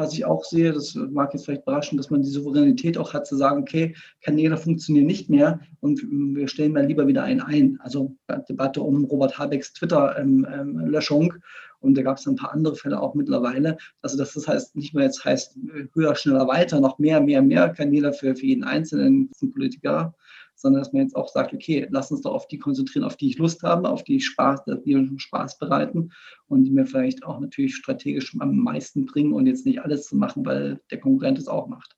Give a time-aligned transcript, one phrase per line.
[0.00, 3.26] was ich auch sehe, das mag jetzt vielleicht überraschen, dass man die Souveränität auch hat,
[3.26, 7.78] zu sagen, okay, Kanäle funktionieren nicht mehr und wir stellen mal lieber wieder einen ein.
[7.82, 8.16] Also
[8.48, 11.34] Debatte um Robert Habecks Twitter-Löschung.
[11.80, 13.78] Und da gab es ein paar andere Fälle auch mittlerweile.
[14.02, 15.56] Also dass das heißt, nicht mehr jetzt heißt
[15.94, 20.14] höher, schneller, weiter, noch mehr, mehr, mehr Kanäle für, für jeden einzelnen Politiker,
[20.60, 23.28] sondern dass man jetzt auch sagt, okay, lass uns doch auf die konzentrieren, auf die
[23.28, 26.10] ich Lust habe, auf die Spaß, die mir Spaß bereiten
[26.48, 30.16] und die mir vielleicht auch natürlich strategisch am meisten bringen und jetzt nicht alles zu
[30.16, 31.96] machen, weil der Konkurrent es auch macht.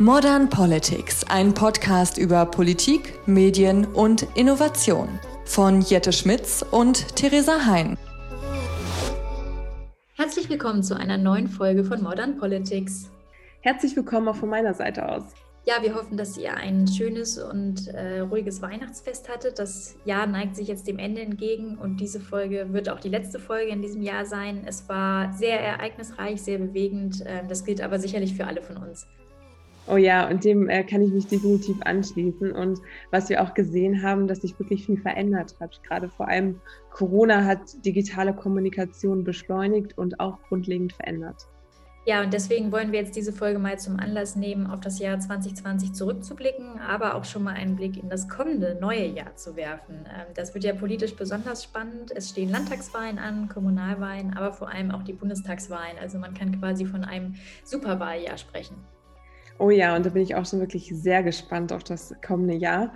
[0.00, 5.08] Modern Politics, ein Podcast über Politik, Medien und Innovation
[5.46, 7.96] von Jette Schmitz und Theresa Hein.
[10.24, 13.10] Herzlich willkommen zu einer neuen Folge von Modern Politics.
[13.60, 15.22] Herzlich willkommen auch von meiner Seite aus.
[15.66, 19.58] Ja, wir hoffen, dass ihr ein schönes und äh, ruhiges Weihnachtsfest hattet.
[19.58, 23.38] Das Jahr neigt sich jetzt dem Ende entgegen und diese Folge wird auch die letzte
[23.38, 24.62] Folge in diesem Jahr sein.
[24.64, 27.20] Es war sehr ereignisreich, sehr bewegend.
[27.26, 29.06] Äh, das gilt aber sicherlich für alle von uns.
[29.86, 32.52] Oh ja, und dem äh, kann ich mich definitiv anschließen.
[32.52, 35.82] Und was wir auch gesehen haben, dass sich wirklich viel verändert hat.
[35.82, 41.46] Gerade vor allem Corona hat digitale Kommunikation beschleunigt und auch grundlegend verändert.
[42.06, 45.18] Ja, und deswegen wollen wir jetzt diese Folge mal zum Anlass nehmen, auf das Jahr
[45.18, 50.04] 2020 zurückzublicken, aber auch schon mal einen Blick in das kommende neue Jahr zu werfen.
[50.06, 52.12] Ähm, das wird ja politisch besonders spannend.
[52.14, 55.96] Es stehen Landtagswahlen an, Kommunalwahlen, aber vor allem auch die Bundestagswahlen.
[55.98, 58.76] Also man kann quasi von einem Superwahljahr sprechen.
[59.58, 62.92] Oh ja, und da bin ich auch schon wirklich sehr gespannt auf das kommende Jahr.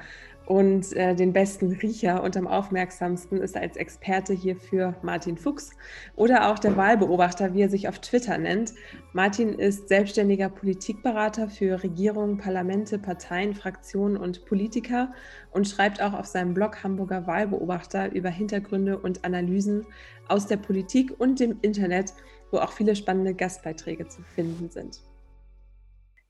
[0.48, 5.72] Und äh, den besten Riecher und am aufmerksamsten ist als Experte hierfür Martin Fuchs
[6.16, 8.72] oder auch der Wahlbeobachter, wie er sich auf Twitter nennt.
[9.12, 15.12] Martin ist selbstständiger Politikberater für Regierungen, Parlamente, Parteien, Fraktionen und Politiker
[15.50, 19.84] und schreibt auch auf seinem Blog Hamburger Wahlbeobachter über Hintergründe und Analysen
[20.28, 22.14] aus der Politik und dem Internet,
[22.50, 25.07] wo auch viele spannende Gastbeiträge zu finden sind.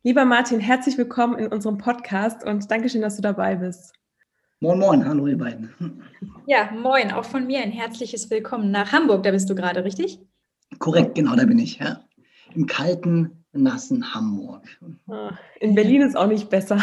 [0.08, 3.92] Lieber Martin, herzlich willkommen in unserem Podcast und Dankeschön, dass du dabei bist.
[4.60, 5.70] Moin, moin, hallo ihr beiden.
[6.46, 9.22] Ja, moin, auch von mir ein herzliches Willkommen nach Hamburg.
[9.22, 10.18] Da bist du gerade, richtig?
[10.78, 11.76] Korrekt, genau, da bin ich.
[11.76, 12.00] Ja.
[12.54, 14.62] Im kalten, nassen Hamburg.
[15.08, 16.78] Ah, in Berlin ist auch nicht besser.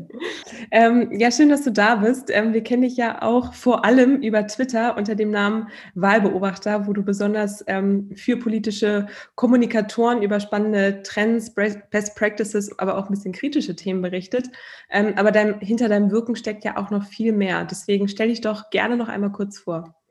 [0.70, 2.30] ähm, ja, schön, dass du da bist.
[2.30, 6.92] Ähm, wir kennen dich ja auch vor allem über Twitter unter dem Namen Wahlbeobachter, wo
[6.92, 13.32] du besonders ähm, für politische Kommunikatoren über spannende Trends, Best Practices, aber auch ein bisschen
[13.32, 14.50] kritische Themen berichtet.
[14.90, 17.64] Ähm, aber dein, hinter deinem Wirken steckt ja auch noch viel mehr.
[17.64, 20.01] Deswegen stell dich doch gerne noch einmal kurz vor.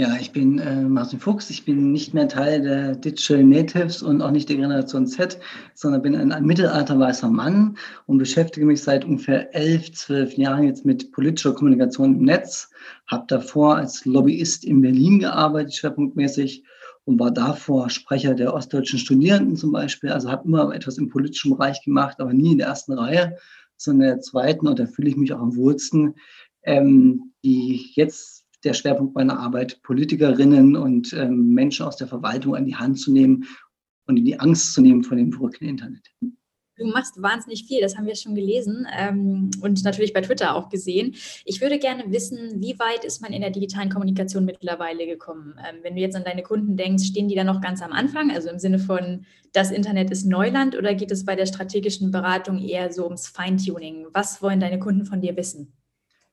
[0.00, 1.50] Ja, ich bin äh, Martin Fuchs.
[1.50, 5.40] Ich bin nicht mehr Teil der Digital Natives und auch nicht der Generation Z,
[5.74, 7.76] sondern bin ein, ein mittelalterweißer Mann
[8.06, 12.70] und beschäftige mich seit ungefähr elf, zwölf Jahren jetzt mit politischer Kommunikation im Netz.
[13.08, 16.62] Habe davor als Lobbyist in Berlin gearbeitet, schwerpunktmäßig
[17.04, 20.10] und war davor Sprecher der ostdeutschen Studierenden zum Beispiel.
[20.10, 23.36] Also habe immer etwas im politischen Bereich gemacht, aber nie in der ersten Reihe,
[23.76, 24.68] sondern in der zweiten.
[24.68, 26.14] Und da fühle ich mich auch am wohlsten.
[26.62, 32.66] Ähm, die jetzt der Schwerpunkt meiner Arbeit, Politikerinnen und ähm, Menschen aus der Verwaltung an
[32.66, 33.44] die Hand zu nehmen
[34.06, 36.10] und in die Angst zu nehmen vor dem verrückten Internet.
[36.78, 40.68] Du machst wahnsinnig viel, das haben wir schon gelesen ähm, und natürlich bei Twitter auch
[40.68, 41.14] gesehen.
[41.44, 45.58] Ich würde gerne wissen, wie weit ist man in der digitalen Kommunikation mittlerweile gekommen?
[45.58, 48.30] Ähm, wenn du jetzt an deine Kunden denkst, stehen die da noch ganz am Anfang,
[48.30, 52.60] also im Sinne von, das Internet ist Neuland oder geht es bei der strategischen Beratung
[52.60, 54.06] eher so ums Feintuning?
[54.12, 55.72] Was wollen deine Kunden von dir wissen?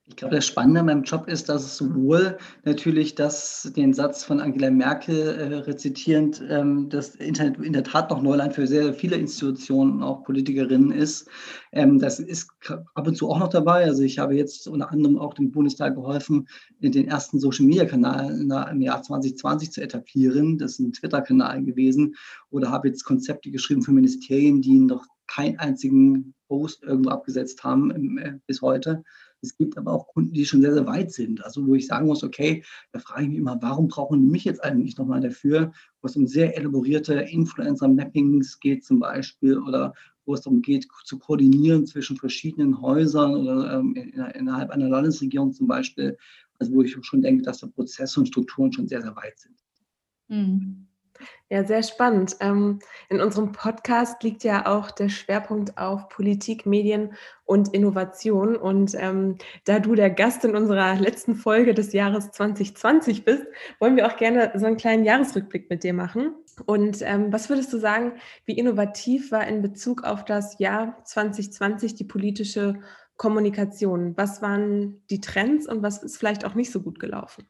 [0.07, 4.23] Ich glaube, das Spannende an meinem Job ist, dass es sowohl natürlich das, den Satz
[4.23, 8.93] von Angela Merkel äh, rezitierend, ähm, das Internet in der Tat noch Neuland für sehr,
[8.93, 11.27] viele Institutionen und auch Politikerinnen ist.
[11.71, 12.51] Ähm, das ist
[12.93, 13.85] ab und zu auch noch dabei.
[13.85, 16.47] Also ich habe jetzt unter anderem auch dem Bundestag geholfen,
[16.79, 20.59] den ersten Social-Media-Kanal im Jahr 2020 zu etablieren.
[20.59, 22.13] Das ist ein Twitter-Kanal gewesen.
[22.51, 28.17] Oder habe jetzt Konzepte geschrieben für Ministerien, die noch keinen einzigen Post irgendwo abgesetzt haben
[28.17, 29.03] äh, bis heute.
[29.41, 31.43] Es gibt aber auch Kunden, die schon sehr, sehr weit sind.
[31.43, 34.43] Also wo ich sagen muss, okay, da frage ich mich immer, warum brauchen die mich
[34.43, 35.71] jetzt eigentlich nochmal dafür,
[36.01, 39.93] wo es um sehr elaborierte Influencer-Mappings geht zum Beispiel oder
[40.25, 45.67] wo es darum geht, zu koordinieren zwischen verschiedenen Häusern oder ähm, innerhalb einer Landesregierung zum
[45.67, 46.17] Beispiel.
[46.57, 49.55] Also wo ich schon denke, dass da Prozesse und Strukturen schon sehr, sehr weit sind.
[50.27, 50.87] Mhm.
[51.49, 52.35] Ja, sehr spannend.
[52.39, 52.79] Ähm,
[53.09, 57.13] in unserem Podcast liegt ja auch der Schwerpunkt auf Politik, Medien
[57.45, 58.55] und Innovation.
[58.55, 63.45] Und ähm, da du der Gast in unserer letzten Folge des Jahres 2020 bist,
[63.79, 66.33] wollen wir auch gerne so einen kleinen Jahresrückblick mit dir machen.
[66.65, 68.13] Und ähm, was würdest du sagen,
[68.45, 72.79] wie innovativ war in Bezug auf das Jahr 2020 die politische
[73.17, 74.17] Kommunikation.
[74.17, 77.47] Was waren die Trends und was ist vielleicht auch nicht so gut gelaufen?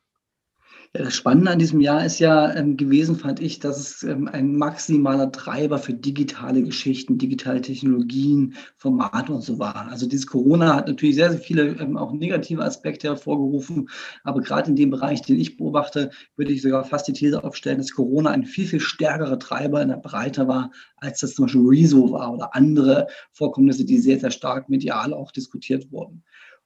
[0.98, 4.56] Das Spannende an diesem Jahr ist ja ähm, gewesen, fand ich, dass es ähm, ein
[4.56, 9.90] maximaler Treiber für digitale Geschichten, digitale Technologien, Formate und so war.
[9.90, 13.90] Also dieses Corona hat natürlich sehr, sehr viele ähm, auch negative Aspekte hervorgerufen.
[14.24, 17.80] Aber gerade in dem Bereich, den ich beobachte, würde ich sogar fast die These aufstellen,
[17.80, 21.68] dass Corona ein viel, viel stärkerer Treiber in der Breite war, als das zum Beispiel
[21.68, 26.24] Rezo war oder andere Vorkommnisse, die sehr, sehr stark medial auch diskutiert wurden.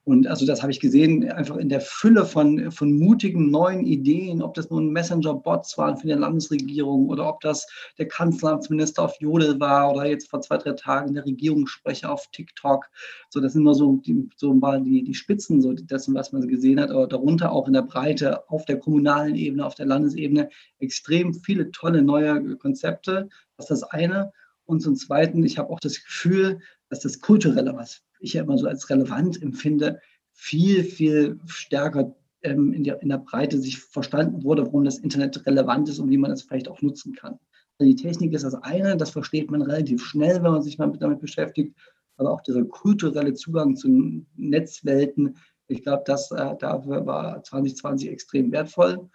[0.10, 4.42] Und also das habe ich gesehen, einfach in der Fülle von, von mutigen neuen Ideen,
[4.42, 7.68] ob das nun Messenger-Bots waren für die Landesregierung oder ob das
[8.00, 12.90] der Kanzleramtsminister auf Jodel war oder jetzt vor zwei, drei Tagen der Regierungssprecher auf TikTok.
[13.30, 16.48] So, das sind nur so, die, so mal die, die Spitzen so dessen, was man
[16.48, 20.50] gesehen hat, aber darunter auch in der Breite auf der kommunalen Ebene, auf der Landesebene
[20.80, 23.30] extrem viele tolle neue Konzepte.
[23.58, 24.34] Das ist das eine.
[24.66, 28.58] Und zum Zweiten, ich habe auch das Gefühl, dass das Kulturelle, was ich ja immer
[28.58, 30.00] so als relevant empfinde,
[30.34, 35.46] viel, viel stärker ähm, in, der, in der Breite sich verstanden wurde, warum das Internet
[35.46, 37.40] relevant ist und wie man es vielleicht auch nutzen kann.
[37.78, 40.92] Also die Technik ist das eine, das versteht man relativ schnell, wenn man sich mal
[41.00, 41.76] damit beschäftigt,
[42.18, 45.38] aber auch dieser kulturelle Zugang zu Netzwelten,
[45.70, 49.10] ich glaube, das äh, dafür war 2020 extrem wertvoll.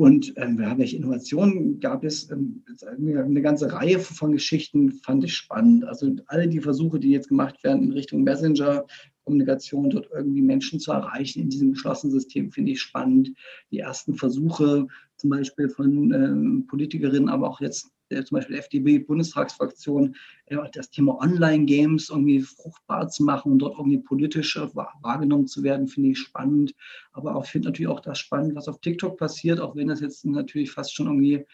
[0.00, 2.30] Und ähm, welche Innovationen gab es?
[2.30, 5.84] Ähm, eine ganze Reihe von Geschichten fand ich spannend.
[5.84, 10.92] Also alle die Versuche, die jetzt gemacht werden in Richtung Messenger-Kommunikation, dort irgendwie Menschen zu
[10.92, 13.32] erreichen in diesem geschlossenen System, finde ich spannend.
[13.70, 14.86] Die ersten Versuche
[15.16, 20.16] zum Beispiel von ähm, Politikerinnen, aber auch jetzt äh, zum Beispiel FDP-Bundestagsfraktion,
[20.46, 25.88] äh, das Thema Online-Games irgendwie fruchtbar zu machen und dort irgendwie politisch wahrgenommen zu werden,
[25.88, 26.74] finde ich spannend.
[27.12, 30.00] Aber auch, ich finde natürlich auch das spannend, was auf TikTok passiert, auch wenn das
[30.00, 31.44] jetzt natürlich fast schon irgendwie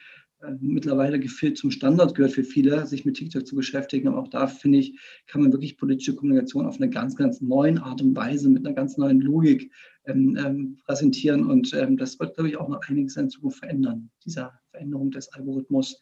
[0.43, 4.09] äh, mittlerweile gefühlt zum Standard gehört für viele, sich mit TikTok zu beschäftigen.
[4.09, 7.79] Aber auch da, finde ich, kann man wirklich politische Kommunikation auf eine ganz, ganz neuen
[7.79, 9.73] Art und Weise, mit einer ganz neuen Logik
[10.05, 11.49] ähm, ähm, präsentieren.
[11.49, 15.33] Und ähm, das wird, glaube ich, auch noch einiges in Zukunft verändern, dieser Veränderung des
[15.33, 15.99] Algorithmus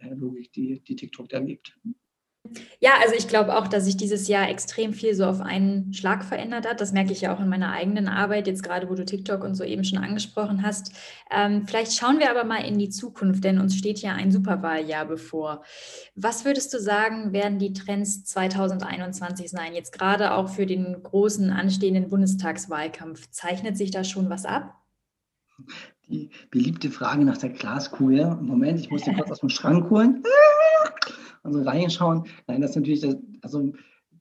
[0.00, 1.76] Logik, die, die TikTok erlebt.
[2.78, 6.24] Ja, also ich glaube auch, dass sich dieses Jahr extrem viel so auf einen Schlag
[6.24, 6.80] verändert hat.
[6.80, 9.54] Das merke ich ja auch in meiner eigenen Arbeit, jetzt gerade wo du TikTok und
[9.54, 10.92] so eben schon angesprochen hast.
[11.30, 15.06] Ähm, vielleicht schauen wir aber mal in die Zukunft, denn uns steht ja ein Superwahljahr
[15.06, 15.62] bevor.
[16.14, 19.74] Was würdest du sagen, werden die Trends 2021 sein?
[19.74, 23.30] Jetzt gerade auch für den großen anstehenden Bundestagswahlkampf.
[23.30, 24.74] Zeichnet sich da schon was ab?
[26.08, 28.36] die beliebte Frage nach der Glaskugel.
[28.40, 30.22] Moment, ich muss den kurz aus dem Schrank holen.
[31.42, 32.24] Also reinschauen.
[32.46, 33.72] Nein, das ist natürlich, das, also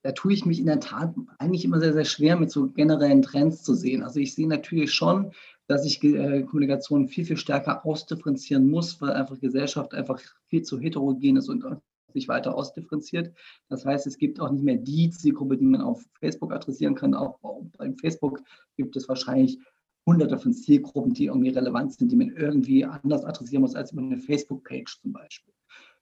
[0.03, 3.23] da tue ich mich in der Tat eigentlich immer sehr, sehr schwer mit so generellen
[3.23, 4.03] Trends zu sehen.
[4.03, 5.31] Also ich sehe natürlich schon,
[5.67, 10.79] dass ich äh, Kommunikation viel, viel stärker ausdifferenzieren muss, weil einfach Gesellschaft einfach viel zu
[10.79, 11.65] heterogen ist und
[12.13, 13.35] sich weiter ausdifferenziert.
[13.67, 17.13] Das heißt, es gibt auch nicht mehr die Zielgruppe, die man auf Facebook adressieren kann.
[17.13, 17.39] Auch
[17.77, 18.41] beim Facebook
[18.77, 19.59] gibt es wahrscheinlich
[20.05, 24.01] hunderte von Zielgruppen, die irgendwie relevant sind, die man irgendwie anders adressieren muss als über
[24.01, 25.53] eine Facebook-Page zum Beispiel.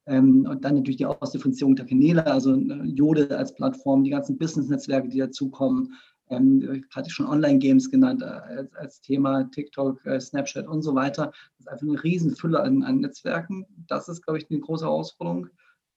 [0.06, 4.38] Ähm, und dann natürlich die Ausdifferenzierung der Kanäle, also äh, Jode als Plattform, die ganzen
[4.38, 5.94] Business-Netzwerke, die dazukommen.
[6.30, 10.96] Ähm, hatte ich schon Online-Games genannt äh, als, als, Thema, TikTok, äh, Snapchat und so
[10.96, 11.28] weiter.
[11.28, 13.66] Das ist einfach eine Riesenfülle an, an Netzwerken.
[13.88, 15.48] Das ist, glaube ich, eine große Herausforderung.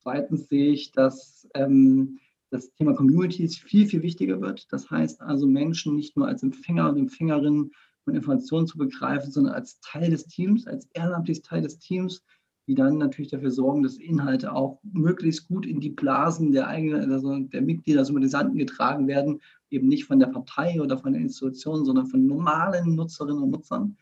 [0.02, 2.18] Zweitens sehe ich, dass ähm,
[2.50, 4.72] das Thema Communities viel, viel wichtiger wird.
[4.72, 7.72] Das heißt also Menschen nicht nur als Empfänger und Empfängerinnen
[8.06, 12.22] von Informationen zu begreifen, sondern als Teil des Teams, als ehrenamtliches Teil des Teams,
[12.68, 17.12] die dann natürlich dafür sorgen, dass Inhalte auch möglichst gut in die Blasen der eigenen,
[17.12, 21.84] also der Mitglieder, Sympathisanten getragen werden, eben nicht von der Partei oder von der Institution,
[21.84, 23.96] sondern von normalen Nutzerinnen und Nutzern.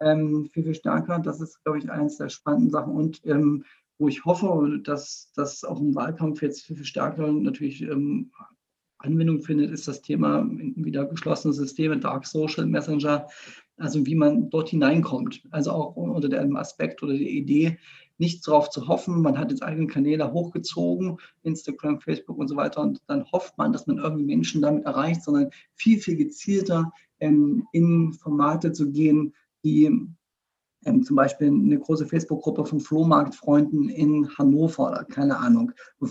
[0.00, 1.18] Ähm, viel, viel stärker.
[1.18, 2.94] Das ist, glaube ich, eines der spannenden Sachen.
[2.94, 3.64] Und ähm,
[3.98, 8.30] wo ich hoffe, dass das auch im Wahlkampf jetzt viel, viel stärker natürlich ähm,
[8.98, 13.28] Anwendung findet, ist das Thema wieder geschlossene Systeme, Dark Social Messenger,
[13.76, 15.42] also wie man dort hineinkommt.
[15.50, 17.78] Also auch unter dem Aspekt oder der Idee,
[18.18, 22.80] nichts darauf zu hoffen, man hat jetzt eigene Kanäle hochgezogen, Instagram, Facebook und so weiter,
[22.80, 27.66] und dann hofft man, dass man irgendwie Menschen damit erreicht, sondern viel, viel gezielter ähm,
[27.72, 29.34] in Formate zu gehen,
[29.64, 29.84] die
[30.84, 36.06] ähm, zum Beispiel eine große Facebook-Gruppe von Flohmarktfreunden in Hannover oder keine Ahnung, wo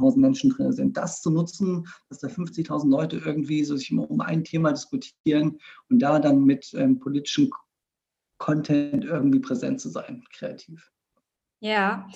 [0.00, 0.96] 50 Menschen drin sind.
[0.96, 6.00] Das zu nutzen, dass da 50.000 Leute irgendwie so sich um ein Thema diskutieren und
[6.00, 7.50] da dann mit ähm, politischem
[8.38, 10.90] Content irgendwie präsent zu sein, kreativ.
[11.60, 12.08] Ja,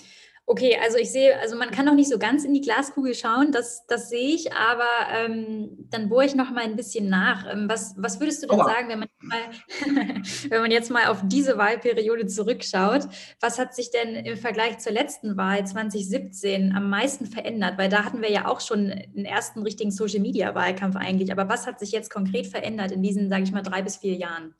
[0.46, 3.50] Okay, also ich sehe, also man kann noch nicht so ganz in die Glaskugel schauen,
[3.50, 7.50] das, das sehe ich, aber ähm, dann bohre ich noch mal ein bisschen nach.
[7.50, 8.66] Ähm, was, was würdest du denn Aua.
[8.66, 9.38] sagen, wenn man, mal,
[10.50, 13.08] wenn man jetzt mal auf diese Wahlperiode zurückschaut?
[13.40, 17.78] Was hat sich denn im Vergleich zur letzten Wahl 2017 am meisten verändert?
[17.78, 21.32] Weil da hatten wir ja auch schon einen ersten richtigen Social-Media-Wahlkampf eigentlich.
[21.32, 24.14] Aber was hat sich jetzt konkret verändert in diesen, sage ich mal, drei bis vier
[24.14, 24.54] Jahren?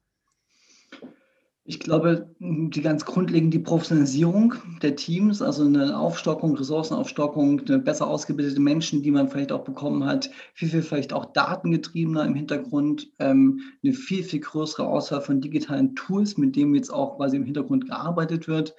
[1.66, 8.06] Ich glaube, die ganz grundlegend die Professionalisierung der Teams, also eine Aufstockung, Ressourcenaufstockung, eine besser
[8.06, 13.11] ausgebildete Menschen, die man vielleicht auch bekommen hat, viel, viel vielleicht auch datengetriebener im Hintergrund,
[13.18, 17.44] ähm, eine viel, viel größere Auswahl von digitalen Tools, mit denen jetzt auch quasi im
[17.44, 18.75] Hintergrund gearbeitet wird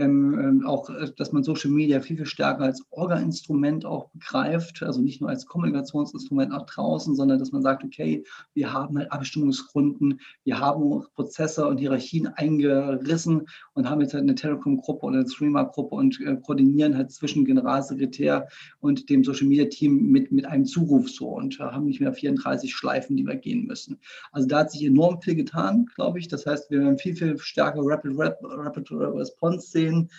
[0.00, 4.82] ähm, ähm, auch, äh, dass man Social Media viel, viel stärker als Orga-Instrument auch begreift,
[4.82, 9.12] also nicht nur als Kommunikationsinstrument nach draußen, sondern dass man sagt, okay, wir haben halt
[9.12, 15.28] Abstimmungsrunden, wir haben Prozesse und Hierarchien eingerissen und haben jetzt halt eine Telekom-Gruppe oder eine
[15.28, 18.48] Streamer-Gruppe und äh, koordinieren halt zwischen Generalsekretär
[18.80, 22.74] und dem Social Media-Team mit, mit einem Zuruf so und äh, haben nicht mehr 34
[22.74, 23.98] Schleifen, die wir gehen müssen.
[24.32, 26.28] Also da hat sich enorm viel getan, glaube ich.
[26.28, 30.10] Das heißt, wir haben viel, viel stärker Rapid, Rapid Response sehen sehen.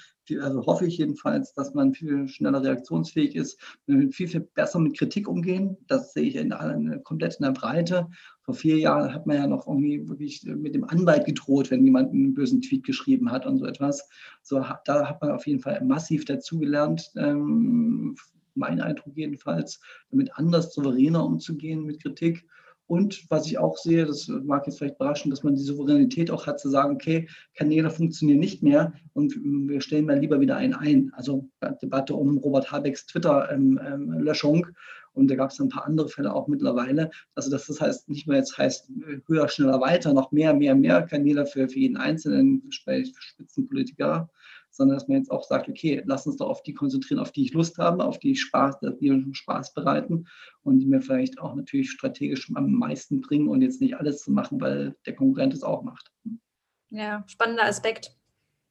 [0.42, 5.28] Also hoffe ich jedenfalls, dass man viel schneller reaktionsfähig ist, viel, viel besser mit Kritik
[5.28, 5.76] umgehen.
[5.88, 8.08] Das sehe ich in, in, komplett in der Breite.
[8.44, 12.14] Vor vier Jahren hat man ja noch irgendwie wirklich mit dem Anwalt gedroht, wenn jemand
[12.14, 14.08] einen bösen Tweet geschrieben hat und so etwas.
[14.42, 17.12] So, da hat man auf jeden Fall massiv dazugelernt.
[17.18, 18.16] Ähm,
[18.54, 19.80] mein Eindruck jedenfalls,
[20.12, 22.46] damit anders souveräner umzugehen mit Kritik.
[22.92, 26.46] Und was ich auch sehe, das mag jetzt vielleicht überraschen, dass man die Souveränität auch
[26.46, 30.74] hat, zu sagen, okay, Kanäle funktionieren nicht mehr und wir stellen mal lieber wieder einen
[30.74, 31.10] ein.
[31.16, 31.48] Also
[31.82, 34.68] Debatte um Robert Habecks Twitter-Löschung.
[35.14, 37.12] Und da gab es ein paar andere Fälle auch mittlerweile.
[37.34, 38.92] Also dass das heißt, nicht mehr jetzt heißt
[39.26, 44.30] höher, schneller, weiter, noch mehr, mehr, mehr Kanäle für, für jeden einzelnen Spitzenpolitiker,
[44.72, 47.44] sondern dass man jetzt auch sagt, okay, lass uns doch auf die konzentrieren, auf die
[47.44, 50.28] ich Lust habe, auf die Spaß, die mir Spaß bereiten
[50.64, 54.32] und die mir vielleicht auch natürlich strategisch am meisten bringen und jetzt nicht alles zu
[54.32, 56.12] machen, weil der Konkurrent es auch macht.
[56.90, 58.16] Ja, spannender Aspekt.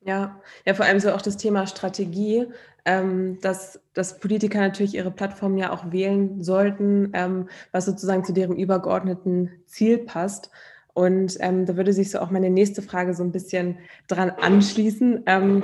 [0.03, 2.47] Ja, ja, vor allem so auch das Thema Strategie,
[2.87, 8.33] ähm, dass, dass Politiker natürlich ihre Plattform ja auch wählen sollten, ähm, was sozusagen zu
[8.33, 10.51] deren übergeordneten Ziel passt.
[10.95, 13.79] Und ähm, da würde sich so auch meine nächste Frage so ein bisschen
[14.09, 15.23] dran anschließen.
[15.27, 15.63] Ähm,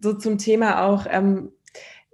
[0.00, 1.52] so zum Thema auch, ähm,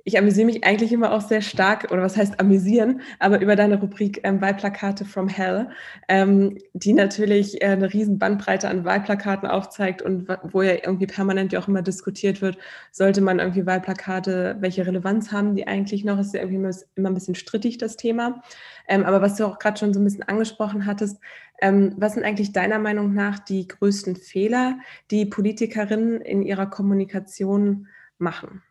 [0.07, 3.81] ich amüsiere mich eigentlich immer auch sehr stark, oder was heißt amüsieren, aber über deine
[3.81, 5.71] Rubrik ähm, Wahlplakate from Hell,
[6.09, 11.55] ähm, die natürlich äh, eine riesen Bandbreite an Wahlplakaten aufzeigt und wo ja irgendwie permanent
[11.55, 12.59] ja auch immer diskutiert wird,
[12.93, 16.19] sollte man irgendwie Wahlplakate, welche Relevanz haben die eigentlich noch?
[16.19, 18.43] Ist ja irgendwie immer, immer ein bisschen strittig, das Thema.
[18.87, 21.19] Ähm, aber was du auch gerade schon so ein bisschen angesprochen hattest,
[21.61, 24.79] ähm, was sind eigentlich deiner Meinung nach die größten Fehler,
[25.11, 28.63] die Politikerinnen in ihrer Kommunikation machen?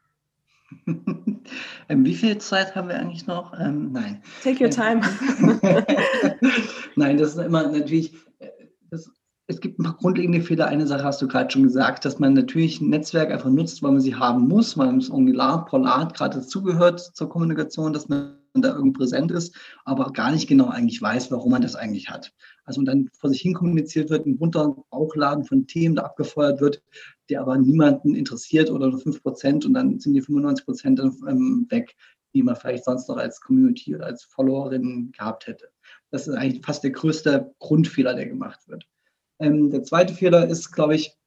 [1.90, 3.58] ähm, wie viel Zeit haben wir eigentlich noch?
[3.60, 4.22] Ähm, nein.
[4.44, 5.02] Take your time.
[6.96, 8.14] nein, das ist immer natürlich,
[9.54, 10.68] es gibt ein paar grundlegende Fehler.
[10.68, 13.92] Eine Sache hast du gerade schon gesagt, dass man natürlich ein Netzwerk einfach nutzt, weil
[13.92, 18.70] man sie haben muss, weil es Angular, Polar gerade dazugehört zur Kommunikation, dass man da
[18.70, 22.34] irgendwie präsent ist, aber gar nicht genau eigentlich weiß, warum man das eigentlich hat.
[22.66, 26.62] Also und dann vor sich hin kommuniziert wird, ein bunter Bauchladen von Themen da abgefeuert
[26.62, 26.84] wird,
[27.30, 31.66] der aber niemanden interessiert oder nur 5 Prozent und dann sind die 95 Prozent ähm,
[31.70, 31.96] weg,
[32.36, 35.70] die man vielleicht sonst noch als Community oder als Followerin gehabt hätte.
[36.12, 38.88] Das ist eigentlich fast der größte Grundfehler, der gemacht wird.
[39.40, 41.18] Ähm, der zweite Fehler ist, glaube ich,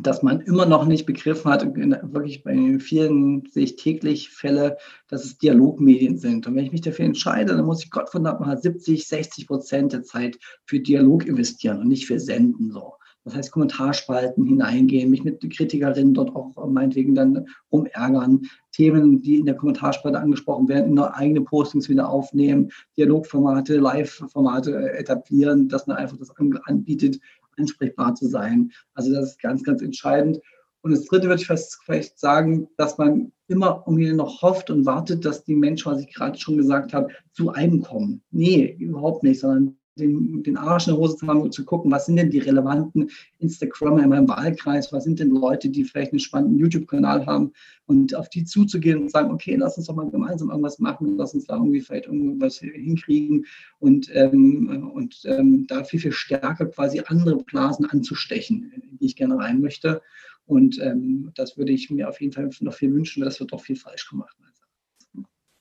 [0.00, 4.76] dass man immer noch nicht begriffen hat, wirklich bei vielen sehe ich täglich Fälle,
[5.08, 6.46] dass es Dialogmedien sind.
[6.46, 9.92] Und wenn ich mich dafür entscheide, dann muss ich Gott verdammt mal 70, 60 Prozent
[9.92, 12.94] der Zeit für Dialog investieren und nicht für Senden so.
[13.24, 19.44] Das heißt, Kommentarspalten hineingehen, mich mit Kritikerinnen dort auch meinetwegen dann umärgern, Themen, die in
[19.44, 26.16] der Kommentarspalte angesprochen werden, in eigene Postings wieder aufnehmen, Dialogformate, Live-Formate etablieren, dass man einfach
[26.16, 26.32] das
[26.64, 27.20] anbietet,
[27.58, 28.72] ansprechbar zu sein.
[28.94, 30.40] Also das ist ganz, ganz entscheidend.
[30.82, 34.86] Und das Dritte würde ich fast vielleicht sagen, dass man immer irgendwie noch hofft und
[34.86, 38.22] wartet, dass die Menschen, was ich gerade schon gesagt habe, zu einem kommen.
[38.30, 41.90] Nee, überhaupt nicht, sondern den, den Arsch in der Hose zu haben und zu gucken,
[41.90, 46.12] was sind denn die relevanten Instagrammer in meinem Wahlkreis, was sind denn Leute, die vielleicht
[46.12, 47.52] einen spannenden YouTube-Kanal haben
[47.86, 51.34] und auf die zuzugehen und sagen, okay, lass uns doch mal gemeinsam irgendwas machen, lass
[51.34, 53.46] uns da irgendwie vielleicht irgendwas hinkriegen
[53.78, 59.16] und, ähm, und ähm, da viel, viel stärker quasi andere Blasen anzustechen, in die ich
[59.16, 60.02] gerne rein möchte.
[60.46, 63.52] Und ähm, das würde ich mir auf jeden Fall noch viel wünschen, weil das wird
[63.52, 64.36] doch viel falsch gemacht.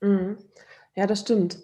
[0.01, 0.37] Mhm.
[0.95, 1.59] Ja, das stimmt.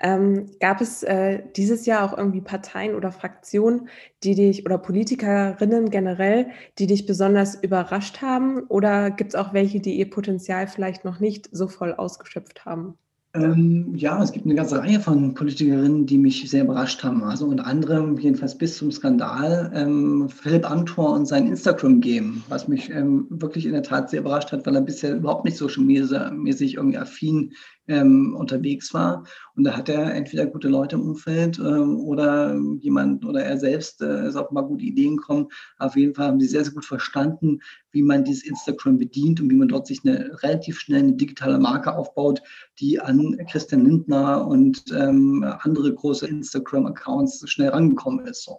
[0.00, 3.88] Ähm, gab es äh, dieses Jahr auch irgendwie Parteien oder Fraktionen,
[4.22, 6.48] die dich oder Politikerinnen generell,
[6.78, 8.64] die dich besonders überrascht haben?
[8.68, 12.98] Oder gibt es auch welche, die ihr Potenzial vielleicht noch nicht so voll ausgeschöpft haben?
[13.36, 17.22] Ähm, ja, es gibt eine ganze Reihe von Politikerinnen, die mich sehr überrascht haben.
[17.22, 22.90] Also unter anderem, jedenfalls bis zum Skandal, ähm, Philipp Amthor und sein Instagram-Game, was mich
[22.90, 26.74] ähm, wirklich in der Tat sehr überrascht hat, weil er bisher überhaupt nicht social mäßig
[26.74, 27.52] irgendwie affin
[27.88, 29.24] ähm, unterwegs war.
[29.54, 34.02] Und da hat er entweder gute Leute im Umfeld ähm, oder jemand oder er selbst
[34.02, 35.48] äh, ist auf mal gute Ideen gekommen.
[35.78, 37.60] Auf jeden Fall haben sie sehr, sehr gut verstanden,
[37.92, 41.58] wie man dieses Instagram bedient und wie man dort sich eine relativ schnell eine digitale
[41.58, 42.42] Marke aufbaut,
[42.80, 48.44] die an Christian Lindner und ähm, andere große Instagram-Accounts schnell rangekommen ist.
[48.44, 48.58] So.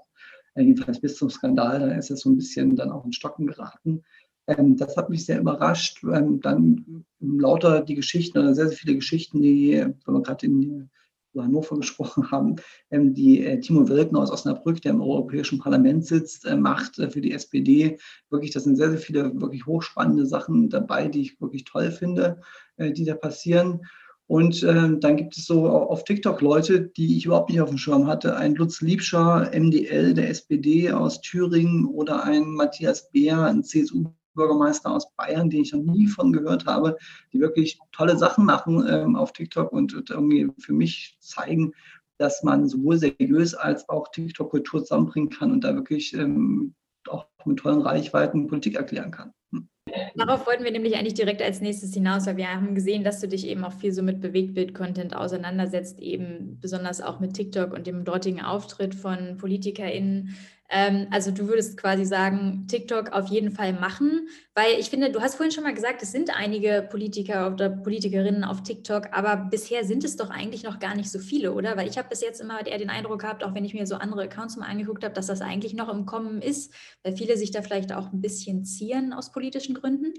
[0.55, 4.03] Jedenfalls bis zum Skandal, da ist es so ein bisschen dann auch in Stocken geraten.
[4.47, 6.03] Ähm, das hat mich sehr überrascht.
[6.03, 10.89] Ähm, dann lauter die Geschichten, oder sehr, sehr viele Geschichten, die, wenn wir gerade in
[11.35, 12.55] Hannover gesprochen haben,
[12.91, 17.09] ähm, die äh, Timo Welkner aus Osnabrück, der im Europäischen Parlament sitzt, äh, macht äh,
[17.09, 17.97] für die SPD.
[18.29, 22.41] Wirklich, das sind sehr, sehr viele wirklich hochspannende Sachen dabei, die ich wirklich toll finde,
[22.79, 23.81] die da passieren.
[24.27, 28.07] Und dann gibt es so auf TikTok Leute, die ich überhaupt nicht auf dem Schirm
[28.07, 28.35] hatte.
[28.35, 34.91] Ein Lutz Liebscher, MDL der SPD aus Thüringen oder ein Matthias Beer, ein CSU Bürgermeister
[34.91, 36.97] aus Bayern, den ich noch nie von gehört habe,
[37.33, 41.73] die wirklich tolle Sachen machen ähm, auf TikTok und, und irgendwie für mich zeigen,
[42.17, 46.73] dass man sowohl seriös als auch TikTok-Kultur zusammenbringen kann und da wirklich ähm,
[47.09, 49.33] auch mit tollen Reichweiten Politik erklären kann.
[49.51, 49.67] Hm.
[50.15, 53.27] Darauf wollten wir nämlich eigentlich direkt als nächstes hinaus, weil wir haben gesehen, dass du
[53.27, 58.03] dich eben auch viel so mit Bewegtbild-Content auseinandersetzt, eben besonders auch mit TikTok und dem
[58.03, 60.35] dortigen Auftritt von PolitikerInnen.
[60.69, 65.21] Ähm, also du würdest quasi sagen, TikTok auf jeden Fall machen, weil ich finde, du
[65.21, 69.85] hast vorhin schon mal gesagt, es sind einige Politiker oder Politikerinnen auf TikTok, aber bisher
[69.85, 71.77] sind es doch eigentlich noch gar nicht so viele, oder?
[71.77, 73.95] Weil ich habe bis jetzt immer eher den Eindruck gehabt, auch wenn ich mir so
[73.95, 77.51] andere Accounts mal angeguckt habe, dass das eigentlich noch im Kommen ist, weil viele sich
[77.51, 80.13] da vielleicht auch ein bisschen zieren aus politischen Gründen.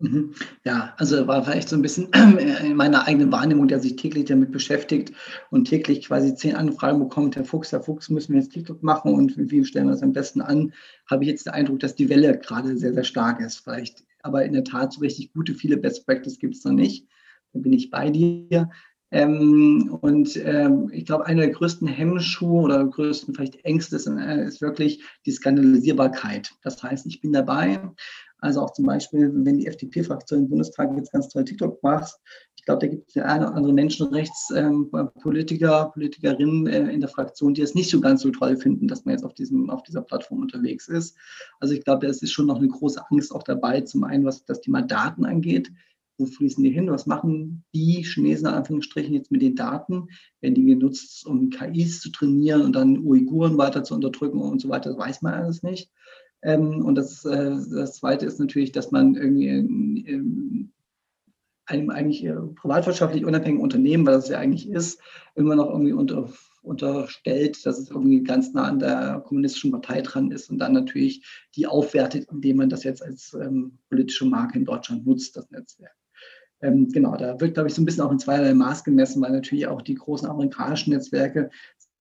[0.00, 0.34] Mhm.
[0.64, 2.08] Ja, also war vielleicht so ein bisschen
[2.62, 5.12] in meiner eigenen Wahrnehmung, der sich täglich damit beschäftigt
[5.50, 9.12] und täglich quasi zehn Anfragen bekommt, Herr Fuchs, Herr Fuchs, müssen wir jetzt TikTok machen
[9.12, 10.72] und wie stellen wir das am besten an,
[11.10, 13.58] habe ich jetzt den Eindruck, dass die Welle gerade sehr, sehr stark ist.
[13.58, 17.08] Vielleicht, aber in der Tat so richtig gute, viele Best Practice gibt es noch nicht.
[17.52, 18.70] Da bin ich bei dir.
[19.10, 24.44] Ähm, und ähm, ich glaube, einer der größten Hemmschuhe oder größten vielleicht Ängste ist, äh,
[24.44, 26.52] ist wirklich die Skandalisierbarkeit.
[26.62, 27.80] Das heißt, ich bin dabei,
[28.40, 32.14] also auch zum Beispiel, wenn die FDP-Fraktion im Bundestag jetzt ganz toll TikTok macht,
[32.56, 37.08] ich glaube, da gibt es ja eine oder andere Menschenrechtspolitiker, ähm, Politikerinnen äh, in der
[37.08, 39.82] Fraktion, die es nicht so ganz so toll finden, dass man jetzt auf, diesem, auf
[39.82, 41.16] dieser Plattform unterwegs ist.
[41.60, 44.44] Also ich glaube, es ist schon noch eine große Angst auch dabei, zum einen, was
[44.44, 45.72] das Thema Daten angeht.
[46.18, 46.90] Wo fließen die hin?
[46.90, 50.08] Was machen die Chinesen in Anführungsstrichen jetzt mit den Daten?
[50.40, 54.68] Werden die genutzt, um KIs zu trainieren und dann Uiguren weiter zu unterdrücken und so
[54.68, 54.90] weiter?
[54.90, 55.90] Das weiß man alles nicht.
[56.42, 60.72] Ähm, und das, äh, das Zweite ist natürlich, dass man irgendwie in
[61.66, 65.00] einem eigentlich privatwirtschaftlich unabhängigen Unternehmen, weil das ja eigentlich ist,
[65.34, 66.30] immer noch irgendwie unter,
[66.62, 71.24] unterstellt, dass es irgendwie ganz nah an der kommunistischen Partei dran ist und dann natürlich
[71.56, 75.94] die aufwertet, indem man das jetzt als ähm, politische Marke in Deutschland nutzt, das Netzwerk.
[76.60, 79.30] Ähm, genau, da wird, glaube ich, so ein bisschen auch in zweierlei Maß gemessen, weil
[79.30, 81.50] natürlich auch die großen amerikanischen Netzwerke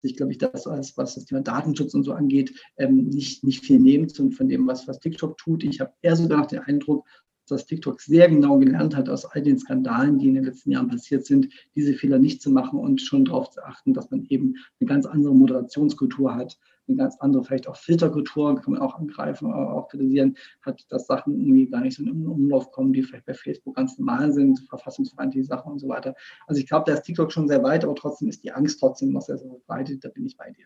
[0.01, 3.65] sich, glaube ich, das, was, was das Thema Datenschutz und so angeht, ähm, nicht, nicht
[3.65, 5.63] viel nehmen von dem, was, was TikTok tut.
[5.63, 7.07] Ich habe eher sogar noch den Eindruck,
[7.51, 10.89] dass TikTok sehr genau gelernt hat aus all den Skandalen, die in den letzten Jahren
[10.89, 14.55] passiert sind, diese Fehler nicht zu machen und schon darauf zu achten, dass man eben
[14.79, 16.57] eine ganz andere Moderationskultur hat,
[16.87, 21.33] eine ganz andere, vielleicht auch Filterkultur, kann man auch angreifen, auch kritisieren, hat, dass Sachen
[21.33, 24.59] irgendwie gar nicht so in den Umlauf kommen, die vielleicht bei Facebook ganz normal sind,
[24.69, 26.15] verfassungsfeindliche Sachen und so weiter.
[26.47, 29.11] Also ich glaube, da ist TikTok schon sehr weit, aber trotzdem ist die Angst trotzdem
[29.11, 30.65] noch sehr, sehr verbreitet, da bin ich bei dir.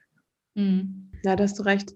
[0.56, 1.12] Mhm.
[1.24, 1.96] Ja, da hast du recht.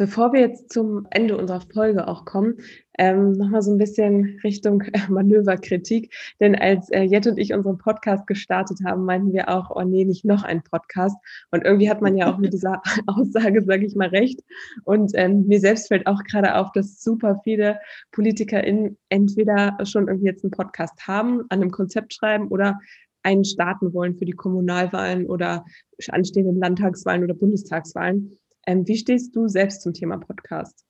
[0.00, 2.56] Bevor wir jetzt zum Ende unserer Folge auch kommen,
[2.96, 6.10] ähm, nochmal so ein bisschen Richtung äh, Manöverkritik.
[6.40, 10.06] Denn als äh, Jette und ich unseren Podcast gestartet haben, meinten wir auch, oh nee,
[10.06, 11.18] nicht noch ein Podcast.
[11.50, 14.40] Und irgendwie hat man ja auch mit dieser Aussage, sage ich mal, recht.
[14.84, 17.78] Und ähm, mir selbst fällt auch gerade auf, dass super viele
[18.12, 22.78] PolitikerInnen entweder schon irgendwie jetzt einen Podcast haben, an einem Konzept schreiben oder
[23.22, 25.66] einen starten wollen für die Kommunalwahlen oder
[26.08, 28.38] anstehenden Landtagswahlen oder Bundestagswahlen.
[28.66, 30.84] Ähm, wie stehst du selbst zum Thema Podcast?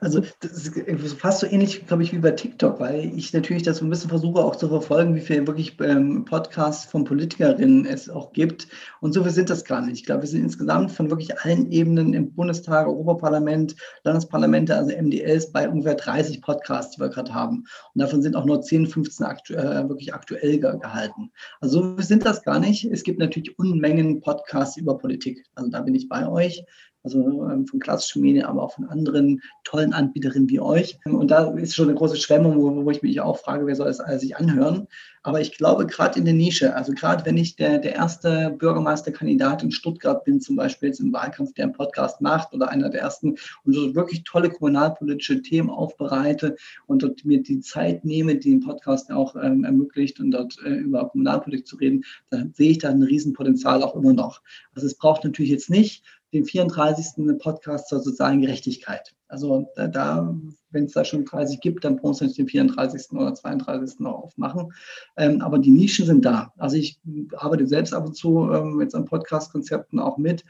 [0.00, 3.82] Also das ist fast so ähnlich, glaube ich, wie bei TikTok, weil ich natürlich das
[3.82, 8.32] ein bisschen versuche auch zu verfolgen, wie viele wirklich ähm, Podcasts von Politikerinnen es auch
[8.32, 8.68] gibt.
[9.00, 9.98] Und so viel sind das gar nicht.
[9.98, 15.52] Ich glaube, wir sind insgesamt von wirklich allen Ebenen im Bundestag, Europaparlament, Landesparlamente, also MDLs,
[15.52, 17.64] bei ungefähr 30 Podcasts, die wir gerade haben.
[17.94, 21.30] Und davon sind auch nur 10, 15 aktu äh, wirklich aktuell ge gehalten.
[21.60, 22.84] Also so viel sind das gar nicht.
[22.84, 25.44] Es gibt natürlich Unmengen Podcasts über Politik.
[25.54, 26.64] Also da bin ich bei euch
[27.02, 30.98] also ähm, von klassischen Medien, aber auch von anderen tollen Anbieterinnen wie euch.
[31.04, 33.86] Und da ist schon eine große Schwemmung, wo, wo ich mich auch frage, wer soll
[33.86, 34.86] alles sich anhören.
[35.22, 39.62] Aber ich glaube, gerade in der Nische, also gerade wenn ich der, der erste Bürgermeisterkandidat
[39.62, 43.02] in Stuttgart bin, zum Beispiel jetzt im Wahlkampf, der einen Podcast macht oder einer der
[43.02, 48.50] ersten und so wirklich tolle kommunalpolitische Themen aufbereite und dort mir die Zeit nehme, die
[48.50, 52.78] den Podcast auch ähm, ermöglicht und dort äh, über Kommunalpolitik zu reden, dann sehe ich
[52.78, 54.40] da ein Riesenpotenzial auch immer noch.
[54.74, 56.02] Also es braucht natürlich jetzt nicht
[56.32, 57.38] den 34.
[57.38, 59.14] Podcast zur sozialen Gerechtigkeit.
[59.28, 60.36] Also da, da
[60.70, 63.12] wenn es da schon 30 gibt, dann brauchen wir nicht den 34.
[63.12, 64.00] oder 32.
[64.00, 64.72] noch aufmachen.
[65.16, 66.52] Ähm, aber die Nischen sind da.
[66.58, 67.00] Also ich
[67.36, 70.44] arbeite selbst ab und zu ähm, jetzt an Podcast-Konzepten auch mit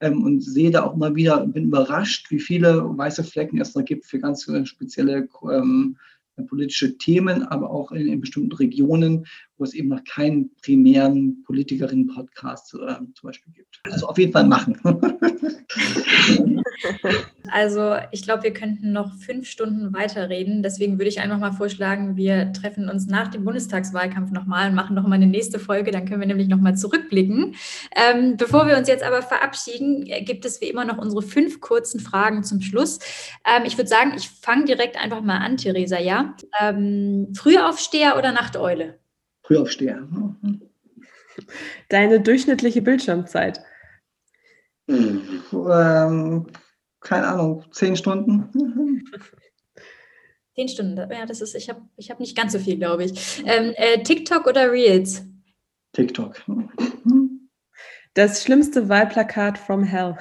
[0.00, 3.82] ähm, und sehe da auch mal wieder, bin überrascht, wie viele weiße Flecken es da
[3.82, 5.96] gibt für ganz spezielle ähm,
[6.44, 12.74] politische Themen, aber auch in, in, bestimmten Regionen, wo es eben noch keinen primären Politikerinnen-Podcast
[12.74, 13.80] äh, zum Beispiel gibt.
[13.84, 14.76] Also auf jeden Fall machen.
[17.50, 20.62] Also ich glaube, wir könnten noch fünf Stunden weiterreden.
[20.62, 24.96] Deswegen würde ich einfach mal vorschlagen, wir treffen uns nach dem Bundestagswahlkampf nochmal und machen
[24.96, 25.90] nochmal eine nächste Folge.
[25.90, 27.54] Dann können wir nämlich nochmal zurückblicken.
[27.94, 31.60] Ähm, bevor wir uns jetzt aber verabschieden, äh, gibt es wie immer noch unsere fünf
[31.60, 32.98] kurzen Fragen zum Schluss.
[33.44, 36.34] Ähm, ich würde sagen, ich fange direkt einfach mal an, Theresa, ja?
[36.60, 38.98] Ähm, Frühaufsteher oder Nachteule?
[39.42, 40.02] Frühaufsteher.
[41.88, 43.60] Deine durchschnittliche Bildschirmzeit?
[44.88, 46.46] Ähm,
[47.06, 48.50] keine Ahnung, zehn Stunden.
[50.56, 53.44] Zehn Stunden, ja, das ist, ich habe ich hab nicht ganz so viel, glaube ich.
[53.44, 55.22] Ähm, äh, TikTok oder Reels?
[55.92, 56.42] TikTok.
[58.14, 60.16] Das schlimmste Wahlplakat from Hell.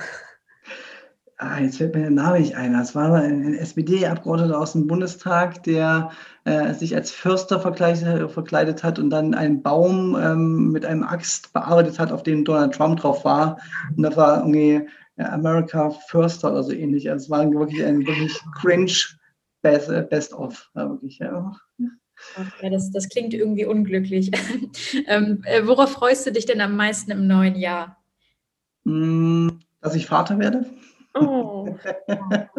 [1.37, 2.73] Ah, jetzt fällt mir der Name nicht ein.
[2.73, 6.11] Das war ein SPD-Abgeordneter aus dem Bundestag, der
[6.43, 11.53] äh, sich als Förster verkleidet, verkleidet, hat und dann einen Baum ähm, mit einem Axt
[11.53, 13.57] bearbeitet hat, auf dem Donald Trump drauf war.
[13.95, 14.87] Und das war irgendwie
[15.17, 17.09] ja, America Förster oder so ähnlich.
[17.09, 18.93] Also es war wirklich ein wirklich cringe
[19.61, 20.69] Best, äh, best of.
[20.75, 21.55] Ja, wirklich, ja.
[22.61, 24.31] Ja, das, das klingt irgendwie unglücklich.
[25.07, 27.97] ähm, äh, worauf freust du dich denn am meisten im neuen Jahr?
[28.83, 29.49] Mm,
[29.81, 30.65] dass ich Vater werde.
[31.13, 31.75] Oh.
[32.07, 32.49] ja.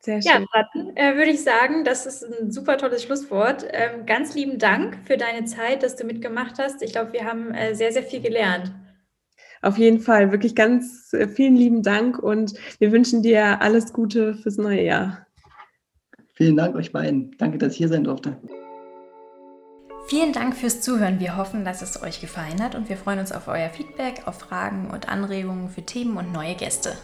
[0.00, 0.32] Sehr schön.
[0.32, 3.64] Ja, dann äh, würde ich sagen, das ist ein super tolles Schlusswort.
[3.70, 6.82] Ähm, ganz lieben Dank für deine Zeit, dass du mitgemacht hast.
[6.82, 8.72] Ich glaube, wir haben äh, sehr, sehr viel gelernt.
[9.62, 14.34] Auf jeden Fall, wirklich ganz äh, vielen lieben Dank und wir wünschen dir alles Gute
[14.34, 15.26] fürs neue Jahr.
[16.34, 17.30] Vielen Dank euch beiden.
[17.38, 18.36] Danke, dass ich hier sein durfte.
[20.08, 21.20] Vielen Dank fürs Zuhören.
[21.20, 24.40] Wir hoffen, dass es euch gefallen hat und wir freuen uns auf euer Feedback, auf
[24.40, 26.94] Fragen und Anregungen für Themen und neue Gäste.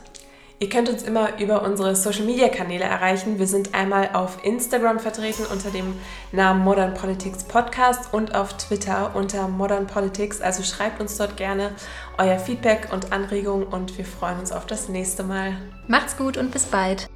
[0.61, 3.39] Ihr könnt uns immer über unsere Social Media Kanäle erreichen.
[3.39, 5.95] Wir sind einmal auf Instagram vertreten unter dem
[6.33, 10.41] Namen Modern Politics Podcast und auf Twitter unter Modern Politics.
[10.41, 11.71] Also schreibt uns dort gerne
[12.19, 15.57] euer Feedback und Anregungen und wir freuen uns auf das nächste Mal.
[15.87, 17.09] Macht's gut und bis bald.